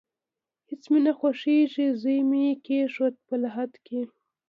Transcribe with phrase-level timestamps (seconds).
[0.69, 4.01] هیڅ مې نه خوښیږي، زوی مې کیښود په لحد کې